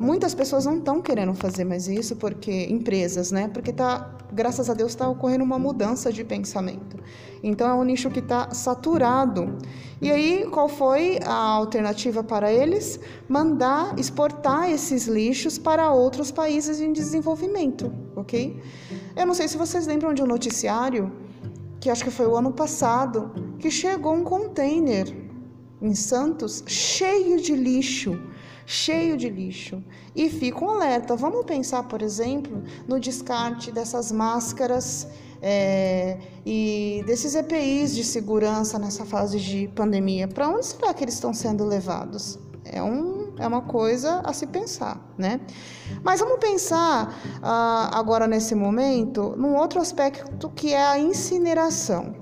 Muitas 0.00 0.34
pessoas 0.34 0.64
não 0.64 0.78
estão 0.78 1.02
querendo 1.02 1.34
fazer 1.34 1.62
mais 1.62 1.86
isso 1.86 2.16
porque 2.16 2.64
empresas, 2.70 3.30
né? 3.30 3.48
Porque 3.48 3.70
tá, 3.70 4.16
graças 4.32 4.70
a 4.70 4.72
Deus, 4.72 4.92
está 4.92 5.06
ocorrendo 5.06 5.44
uma 5.44 5.58
mudança 5.58 6.10
de 6.10 6.24
pensamento. 6.24 6.96
Então 7.42 7.68
é 7.68 7.74
um 7.74 7.84
nicho 7.84 8.08
que 8.08 8.20
está 8.20 8.50
saturado. 8.54 9.58
E 10.00 10.10
aí, 10.10 10.46
qual 10.50 10.70
foi 10.70 11.18
a 11.22 11.34
alternativa 11.34 12.24
para 12.24 12.50
eles? 12.50 12.98
Mandar 13.28 13.94
exportar 13.98 14.70
esses 14.70 15.06
lixos 15.06 15.58
para 15.58 15.92
outros 15.92 16.30
países 16.30 16.80
em 16.80 16.94
desenvolvimento, 16.94 17.92
ok? 18.16 18.58
Eu 19.14 19.26
não 19.26 19.34
sei 19.34 19.48
se 19.48 19.58
vocês 19.58 19.86
lembram 19.86 20.14
de 20.14 20.22
um 20.22 20.26
noticiário 20.26 21.12
que 21.78 21.90
acho 21.90 22.02
que 22.02 22.10
foi 22.10 22.26
o 22.26 22.34
ano 22.34 22.52
passado 22.52 23.32
que 23.58 23.70
chegou 23.70 24.14
um 24.14 24.24
container 24.24 25.14
em 25.82 25.94
Santos 25.94 26.64
cheio 26.66 27.38
de 27.38 27.54
lixo 27.54 28.18
cheio 28.70 29.16
de 29.16 29.28
lixo. 29.28 29.82
E 30.14 30.30
fica 30.30 30.64
um 30.64 30.70
alerta. 30.70 31.16
Vamos 31.16 31.44
pensar, 31.44 31.82
por 31.82 32.02
exemplo, 32.02 32.62
no 32.86 33.00
descarte 33.00 33.72
dessas 33.72 34.12
máscaras 34.12 35.08
é, 35.42 36.16
e 36.46 37.02
desses 37.04 37.34
EPIs 37.34 37.96
de 37.96 38.04
segurança 38.04 38.78
nessa 38.78 39.04
fase 39.04 39.40
de 39.40 39.66
pandemia. 39.74 40.28
Para 40.28 40.48
onde 40.48 40.66
será 40.66 40.94
que 40.94 41.02
eles 41.02 41.14
estão 41.14 41.34
sendo 41.34 41.64
levados? 41.64 42.38
É, 42.64 42.80
um, 42.80 43.32
é 43.38 43.46
uma 43.46 43.62
coisa 43.62 44.20
a 44.20 44.32
se 44.32 44.46
pensar, 44.46 45.04
né? 45.18 45.40
Mas 46.04 46.20
vamos 46.20 46.38
pensar 46.38 47.18
ah, 47.42 47.90
agora 47.92 48.28
nesse 48.28 48.54
momento 48.54 49.34
num 49.36 49.56
outro 49.56 49.80
aspecto 49.80 50.48
que 50.50 50.72
é 50.72 50.86
a 50.86 50.96
incineração. 50.96 52.14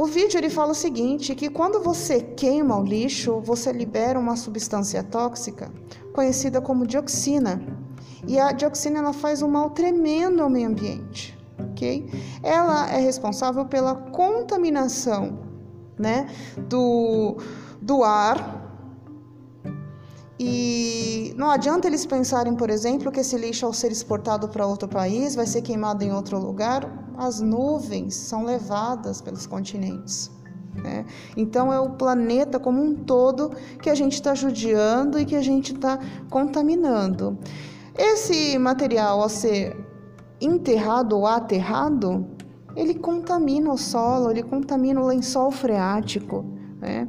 O 0.00 0.06
vídeo 0.06 0.38
ele 0.38 0.48
fala 0.48 0.72
o 0.72 0.74
seguinte, 0.74 1.34
que 1.34 1.50
quando 1.50 1.78
você 1.82 2.22
queima 2.22 2.74
o 2.74 2.82
lixo, 2.82 3.38
você 3.42 3.70
libera 3.70 4.18
uma 4.18 4.34
substância 4.34 5.02
tóxica 5.02 5.70
conhecida 6.14 6.58
como 6.58 6.86
dioxina. 6.86 7.62
E 8.26 8.38
a 8.38 8.50
dioxina 8.50 9.00
ela 9.00 9.12
faz 9.12 9.42
um 9.42 9.48
mal 9.48 9.68
tremendo 9.68 10.42
ao 10.42 10.48
meio 10.48 10.70
ambiente, 10.70 11.38
ok? 11.58 12.10
Ela 12.42 12.90
é 12.90 12.98
responsável 12.98 13.66
pela 13.66 13.94
contaminação 13.94 15.38
né, 15.98 16.30
do, 16.66 17.36
do 17.82 18.02
ar. 18.02 18.59
E 20.42 21.34
não 21.36 21.50
adianta 21.50 21.86
eles 21.86 22.06
pensarem, 22.06 22.54
por 22.54 22.70
exemplo, 22.70 23.12
que 23.12 23.20
esse 23.20 23.36
lixo, 23.36 23.66
ao 23.66 23.74
ser 23.74 23.92
exportado 23.92 24.48
para 24.48 24.66
outro 24.66 24.88
país, 24.88 25.34
vai 25.34 25.46
ser 25.46 25.60
queimado 25.60 26.02
em 26.02 26.14
outro 26.14 26.38
lugar. 26.38 27.12
As 27.18 27.42
nuvens 27.42 28.14
são 28.14 28.42
levadas 28.42 29.20
pelos 29.20 29.46
continentes. 29.46 30.30
Né? 30.74 31.04
Então, 31.36 31.70
é 31.70 31.78
o 31.78 31.90
planeta 31.90 32.58
como 32.58 32.82
um 32.82 32.94
todo 32.94 33.50
que 33.82 33.90
a 33.90 33.94
gente 33.94 34.14
está 34.14 34.34
judiando 34.34 35.20
e 35.20 35.26
que 35.26 35.36
a 35.36 35.42
gente 35.42 35.74
está 35.74 35.98
contaminando. 36.30 37.36
Esse 37.94 38.58
material, 38.58 39.20
ao 39.20 39.28
ser 39.28 39.76
enterrado 40.40 41.18
ou 41.18 41.26
aterrado, 41.26 42.26
ele 42.74 42.94
contamina 42.94 43.70
o 43.70 43.76
solo, 43.76 44.30
ele 44.30 44.42
contamina 44.42 45.02
o 45.02 45.06
lençol 45.06 45.50
freático. 45.50 46.46
Né? 46.80 47.06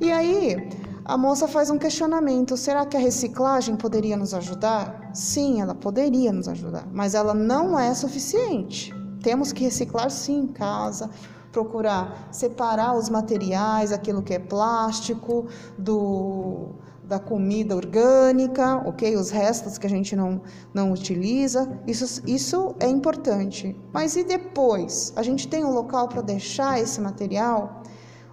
E 0.00 0.10
aí, 0.10 0.56
a 1.04 1.18
moça 1.18 1.46
faz 1.46 1.70
um 1.70 1.78
questionamento: 1.78 2.56
será 2.56 2.86
que 2.86 2.96
a 2.96 3.00
reciclagem 3.00 3.76
poderia 3.76 4.16
nos 4.16 4.32
ajudar? 4.32 5.10
Sim, 5.12 5.60
ela 5.60 5.74
poderia 5.74 6.32
nos 6.32 6.48
ajudar, 6.48 6.86
mas 6.92 7.14
ela 7.14 7.34
não 7.34 7.78
é 7.78 7.92
suficiente. 7.94 8.94
Temos 9.22 9.52
que 9.52 9.64
reciclar 9.64 10.10
sim 10.10 10.40
em 10.40 10.46
casa, 10.46 11.10
procurar 11.52 12.28
separar 12.32 12.96
os 12.96 13.08
materiais, 13.08 13.92
aquilo 13.92 14.22
que 14.22 14.34
é 14.34 14.38
plástico, 14.38 15.46
do 15.78 16.74
da 17.06 17.18
comida 17.18 17.76
orgânica, 17.76 18.76
ok? 18.86 19.14
Os 19.14 19.30
restos 19.30 19.76
que 19.76 19.86
a 19.86 19.90
gente 19.90 20.16
não, 20.16 20.40
não 20.72 20.90
utiliza, 20.90 21.80
isso, 21.86 22.22
isso 22.26 22.74
é 22.80 22.88
importante. 22.88 23.76
Mas 23.92 24.16
e 24.16 24.24
depois? 24.24 25.12
A 25.14 25.22
gente 25.22 25.46
tem 25.46 25.66
um 25.66 25.70
local 25.70 26.08
para 26.08 26.22
deixar 26.22 26.80
esse 26.80 27.00
material? 27.02 27.82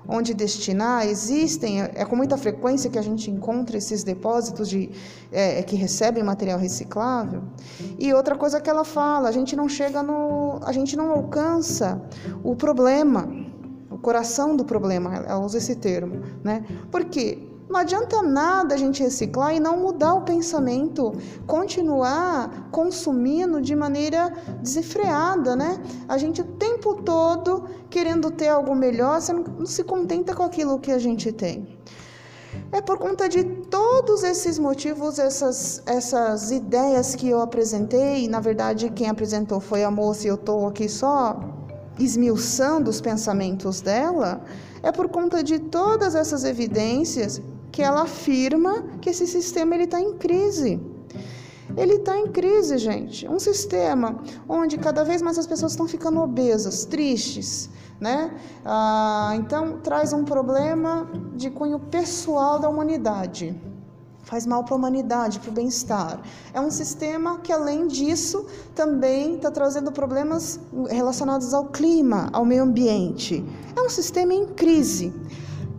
Onde 0.08 0.34
destinar? 0.34 1.08
Existem, 1.08 1.82
é 1.82 2.04
com 2.06 2.16
muita 2.16 2.38
frequência 2.38 2.90
que 2.90 2.98
a 2.98 3.02
gente 3.02 3.30
encontra 3.30 3.78
esses 3.78 4.04
depósitos 4.04 4.68
de, 4.68 4.90
é, 5.32 5.60
é, 5.60 5.64
que 5.64 5.76
recebem 5.76 6.24
material 6.24 6.58
reciclável. 6.58 7.44
E 8.00 8.14
outra 8.14 8.36
coisa 8.36 8.60
que 8.60 8.70
ela 8.70 8.84
fala, 8.84 9.30
a 9.30 9.32
gente 9.32 9.56
não 9.56 9.70
chega 9.70 10.02
no. 10.02 10.60
a 10.64 10.72
gente 10.72 10.98
não 10.98 11.12
alcança 11.12 12.02
o 12.44 12.56
problema, 12.56 13.30
o 13.90 13.98
coração 13.98 14.56
do 14.56 14.66
problema, 14.66 15.16
ela 15.16 15.40
usa 15.40 15.58
esse 15.58 15.76
termo, 15.76 16.22
né? 16.44 16.66
Por 16.90 17.06
quê? 17.06 17.51
Não 17.72 17.80
adianta 17.80 18.22
nada 18.22 18.76
a 18.76 18.78
gente 18.78 19.02
reciclar 19.02 19.56
e 19.56 19.60
não 19.60 19.78
mudar 19.78 20.14
o 20.16 20.24
pensamento, 20.24 21.14
continuar 21.48 22.68
consumindo 22.70 23.62
de 23.62 23.74
maneira 23.74 24.30
desenfreada, 24.62 25.56
né? 25.56 25.82
A 26.06 26.18
gente 26.18 26.42
o 26.42 26.44
tempo 26.44 26.96
todo 26.96 27.64
querendo 27.90 28.30
ter 28.30 28.50
algo 28.50 28.76
melhor, 28.76 29.22
você 29.22 29.32
não 29.32 29.66
se 29.66 29.86
contenta 29.86 30.36
com 30.36 30.44
aquilo 30.44 30.80
que 30.80 30.92
a 30.92 31.00
gente 31.00 31.32
tem. 31.32 31.80
É 32.74 32.82
por 32.82 32.98
conta 32.98 33.30
de 33.30 33.42
todos 33.46 34.22
esses 34.26 34.60
motivos, 34.60 35.18
essas, 35.18 35.82
essas 35.86 36.52
ideias 36.52 37.16
que 37.16 37.30
eu 37.30 37.40
apresentei, 37.40 38.28
na 38.28 38.42
verdade 38.42 38.90
quem 38.90 39.08
apresentou 39.08 39.62
foi 39.62 39.86
a 39.86 39.90
moça 39.90 40.26
e 40.26 40.30
eu 40.30 40.36
estou 40.36 40.68
aqui 40.68 40.90
só 40.90 41.40
esmiuçando 41.98 42.90
os 42.90 43.00
pensamentos 43.00 43.80
dela, 43.80 44.42
é 44.84 44.92
por 44.92 45.08
conta 45.08 45.42
de 45.42 45.58
todas 45.58 46.16
essas 46.16 46.44
evidências 46.44 47.42
que 47.72 47.82
ela 47.82 48.04
afirma 48.04 48.84
que 49.02 49.10
esse 49.10 49.26
sistema 49.26 49.76
ele 49.76 49.86
está 49.86 50.00
em 50.00 50.14
crise. 50.14 50.80
Ele 51.78 51.94
está 51.94 52.18
em 52.18 52.28
crise, 52.28 52.78
gente. 52.78 53.28
Um 53.28 53.40
sistema 53.40 54.20
onde 54.48 54.78
cada 54.78 55.04
vez 55.04 55.22
mais 55.22 55.38
as 55.38 55.48
pessoas 55.48 55.72
estão 55.72 55.88
ficando 55.88 56.20
obesas, 56.20 56.86
tristes, 56.86 57.70
né? 58.00 58.36
Ah, 58.66 59.32
então 59.36 59.80
traz 59.80 60.12
um 60.12 60.26
problema 60.26 61.10
de 61.36 61.50
cunho 61.50 61.80
pessoal 61.80 62.60
da 62.60 62.68
humanidade. 62.68 63.56
Faz 64.24 64.46
mal 64.46 64.64
para 64.64 64.76
a 64.76 64.78
humanidade, 64.78 65.40
para 65.40 65.50
o 65.50 65.54
bem-estar. 65.54 66.22
É 66.54 66.62
um 66.62 66.70
sistema 66.70 67.40
que, 67.40 67.52
além 67.52 67.88
disso, 67.88 68.46
também 68.76 69.36
está 69.36 69.50
trazendo 69.50 69.92
problemas 69.92 70.60
relacionados 70.90 71.54
ao 71.54 71.66
clima, 71.66 72.30
ao 72.32 72.46
meio 72.46 72.64
ambiente. 72.64 73.44
É 73.76 73.82
um 73.82 73.90
sistema 73.90 74.34
em 74.34 74.46
crise. 74.46 75.14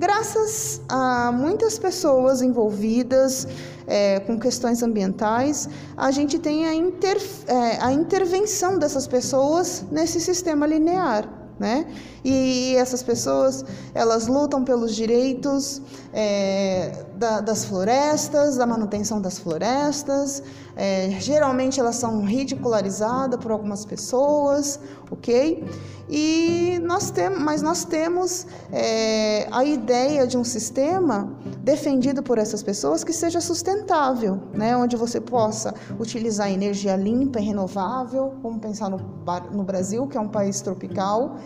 Graças 0.02 0.80
a 0.88 1.30
muitas 1.30 1.78
pessoas 1.78 2.42
envolvidas 2.42 3.46
é, 3.86 4.18
com 4.18 4.36
questões 4.36 4.82
ambientais, 4.82 5.68
a 5.96 6.10
gente 6.10 6.40
tem 6.40 6.66
a, 6.66 6.74
inter, 6.74 7.18
é, 7.46 7.78
a 7.80 7.92
intervenção 7.92 8.80
dessas 8.80 9.06
pessoas 9.06 9.84
nesse 9.92 10.18
sistema 10.20 10.66
linear 10.66 11.42
né? 11.62 11.86
E 12.24 12.74
essas 12.76 13.04
pessoas, 13.04 13.64
elas 13.94 14.26
lutam 14.26 14.64
pelos 14.64 14.96
direitos 14.96 15.80
é, 16.12 17.04
da, 17.22 17.40
das 17.40 17.64
florestas, 17.64 18.56
da 18.56 18.66
manutenção 18.66 19.20
das 19.20 19.38
florestas. 19.38 20.42
É, 20.74 21.10
geralmente 21.20 21.78
elas 21.78 21.96
são 21.96 22.24
ridicularizadas 22.24 23.38
por 23.38 23.52
algumas 23.52 23.84
pessoas, 23.84 24.80
ok? 25.08 25.64
E 26.10 26.80
nós 26.82 27.12
temos, 27.12 27.38
mas 27.38 27.62
nós 27.62 27.84
temos 27.84 28.46
é, 28.72 29.46
a 29.52 29.64
ideia 29.64 30.26
de 30.26 30.36
um 30.36 30.42
sistema 30.42 31.32
defendido 31.60 32.24
por 32.24 32.38
essas 32.38 32.60
pessoas 32.60 33.04
que 33.04 33.12
seja 33.12 33.40
sustentável, 33.40 34.40
né? 34.52 34.76
Onde 34.76 34.96
você 34.96 35.20
possa 35.20 35.72
utilizar 36.00 36.50
energia 36.50 36.96
limpa 36.96 37.38
e 37.38 37.44
renovável. 37.44 38.34
Vamos 38.42 38.60
pensar 38.60 38.90
no, 38.90 38.98
no 39.52 39.62
Brasil, 39.62 40.08
que 40.08 40.16
é 40.16 40.20
um 40.20 40.28
país 40.28 40.60
tropical 40.60 41.36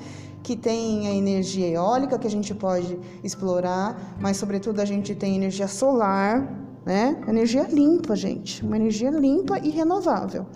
que 0.47 0.55
tem 0.55 1.09
a 1.09 1.13
energia 1.13 1.67
eólica 1.67 2.17
que 2.21 2.27
a 2.29 2.31
gente 2.31 2.55
pode 2.55 2.97
explorar, 3.25 4.17
mas 4.21 4.37
sobretudo 4.37 4.79
a 4.79 4.85
gente 4.85 5.13
tem 5.13 5.35
energia 5.35 5.67
solar, 5.67 6.35
né? 6.85 7.21
Energia 7.27 7.65
limpa, 7.65 8.15
gente, 8.15 8.65
uma 8.65 8.77
energia 8.77 9.11
limpa 9.11 9.59
e 9.59 9.71
renovável. 9.71 10.47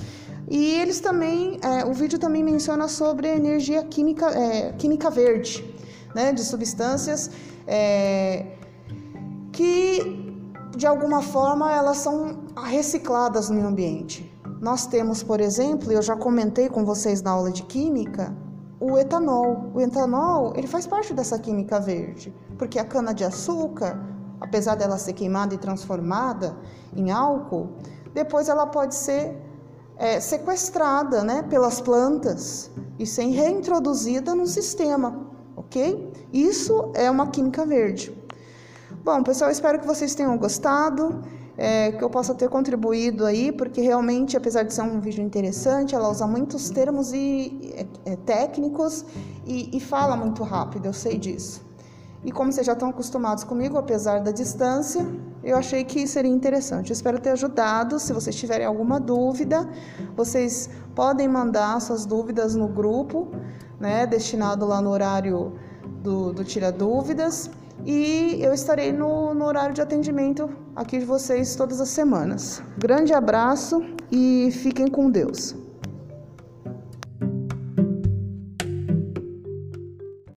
E 0.48 0.74
eles 0.80 1.00
também, 1.00 1.58
é, 1.60 1.84
o 1.84 1.92
vídeo 1.92 2.20
também 2.20 2.44
menciona 2.44 2.86
sobre 2.86 3.26
a 3.26 3.34
energia 3.34 3.82
química, 3.82 4.26
é, 4.26 4.72
química 4.74 5.10
verde, 5.10 5.64
né? 6.14 6.32
De 6.32 6.44
substâncias 6.44 7.28
é, 7.66 8.46
que 9.50 10.36
de 10.76 10.86
alguma 10.86 11.20
forma 11.20 11.74
elas 11.74 11.96
são 11.96 12.44
recicladas 12.64 13.48
no 13.48 13.56
meio 13.56 13.66
ambiente. 13.66 14.32
Nós 14.60 14.86
temos, 14.86 15.20
por 15.24 15.40
exemplo, 15.40 15.90
eu 15.90 16.00
já 16.00 16.14
comentei 16.14 16.68
com 16.68 16.84
vocês 16.84 17.20
na 17.22 17.32
aula 17.32 17.50
de 17.50 17.64
química, 17.64 18.32
o 18.80 18.98
etanol. 18.98 19.70
O 19.74 19.80
etanol, 19.80 20.54
ele 20.56 20.66
faz 20.66 20.86
parte 20.86 21.12
dessa 21.12 21.38
química 21.38 21.78
verde, 21.78 22.34
porque 22.58 22.78
a 22.78 22.84
cana 22.84 23.12
de 23.12 23.22
açúcar, 23.22 24.02
apesar 24.40 24.74
dela 24.74 24.96
ser 24.96 25.12
queimada 25.12 25.54
e 25.54 25.58
transformada 25.58 26.56
em 26.96 27.10
álcool, 27.10 27.76
depois 28.14 28.48
ela 28.48 28.66
pode 28.66 28.94
ser 28.94 29.36
é, 29.96 30.18
sequestrada, 30.18 31.22
né, 31.22 31.42
pelas 31.42 31.80
plantas 31.80 32.70
e 32.98 33.06
ser 33.06 33.26
reintroduzida 33.26 34.34
no 34.34 34.46
sistema, 34.46 35.26
ok? 35.54 36.10
Isso 36.32 36.90
é 36.94 37.10
uma 37.10 37.26
química 37.26 37.66
verde. 37.66 38.16
Bom, 39.04 39.22
pessoal, 39.22 39.50
espero 39.50 39.78
que 39.78 39.86
vocês 39.86 40.14
tenham 40.14 40.36
gostado 40.38 41.22
é, 41.60 41.92
que 41.92 42.02
eu 42.02 42.08
possa 42.08 42.34
ter 42.34 42.48
contribuído 42.48 43.26
aí, 43.26 43.52
porque 43.52 43.82
realmente, 43.82 44.34
apesar 44.34 44.62
de 44.62 44.72
ser 44.72 44.80
um 44.80 44.98
vídeo 44.98 45.22
interessante, 45.22 45.94
ela 45.94 46.08
usa 46.08 46.26
muitos 46.26 46.70
termos 46.70 47.12
e, 47.12 47.74
é, 47.74 48.12
é, 48.12 48.16
técnicos 48.16 49.04
e, 49.46 49.76
e 49.76 49.78
fala 49.78 50.16
muito 50.16 50.42
rápido, 50.42 50.86
eu 50.86 50.94
sei 50.94 51.18
disso. 51.18 51.60
E 52.24 52.32
como 52.32 52.50
vocês 52.50 52.66
já 52.66 52.72
estão 52.72 52.88
acostumados 52.88 53.44
comigo, 53.44 53.76
apesar 53.76 54.20
da 54.20 54.30
distância, 54.30 55.06
eu 55.44 55.54
achei 55.54 55.84
que 55.84 56.06
seria 56.06 56.30
interessante. 56.30 56.94
Espero 56.94 57.20
ter 57.20 57.30
ajudado. 57.30 57.98
Se 57.98 58.14
vocês 58.14 58.34
tiverem 58.36 58.66
alguma 58.66 58.98
dúvida, 58.98 59.68
vocês 60.16 60.70
podem 60.94 61.28
mandar 61.28 61.78
suas 61.80 62.06
dúvidas 62.06 62.54
no 62.54 62.68
grupo, 62.68 63.28
né, 63.78 64.06
destinado 64.06 64.66
lá 64.66 64.80
no 64.80 64.88
horário 64.88 65.52
do, 66.02 66.32
do 66.32 66.42
Tira 66.42 66.72
Dúvidas. 66.72 67.50
E 67.86 68.38
eu 68.42 68.52
estarei 68.52 68.92
no, 68.92 69.34
no 69.34 69.44
horário 69.44 69.74
de 69.74 69.80
atendimento 69.80 70.50
aqui 70.76 70.98
de 70.98 71.04
vocês 71.04 71.56
todas 71.56 71.80
as 71.80 71.88
semanas. 71.88 72.62
Grande 72.78 73.12
abraço 73.12 73.82
e 74.10 74.50
fiquem 74.52 74.88
com 74.88 75.10
Deus. 75.10 75.54